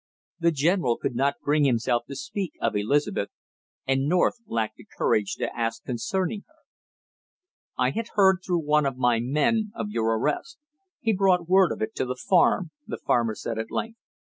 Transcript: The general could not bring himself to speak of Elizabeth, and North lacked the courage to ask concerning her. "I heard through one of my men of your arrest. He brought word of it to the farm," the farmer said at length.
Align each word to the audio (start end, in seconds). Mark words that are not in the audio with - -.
The 0.39 0.49
general 0.49 0.97
could 0.97 1.13
not 1.13 1.39
bring 1.43 1.63
himself 1.63 2.07
to 2.07 2.15
speak 2.15 2.53
of 2.59 2.75
Elizabeth, 2.75 3.29
and 3.85 4.07
North 4.07 4.37
lacked 4.47 4.77
the 4.77 4.87
courage 4.97 5.35
to 5.35 5.55
ask 5.55 5.83
concerning 5.83 6.43
her. 6.47 6.63
"I 7.77 7.91
heard 8.15 8.39
through 8.43 8.65
one 8.65 8.87
of 8.87 8.97
my 8.97 9.19
men 9.19 9.71
of 9.75 9.91
your 9.91 10.17
arrest. 10.17 10.57
He 11.01 11.13
brought 11.15 11.47
word 11.47 11.71
of 11.71 11.83
it 11.83 11.93
to 11.97 12.05
the 12.05 12.15
farm," 12.17 12.71
the 12.87 12.97
farmer 12.97 13.35
said 13.35 13.59
at 13.59 13.69
length. 13.69 13.99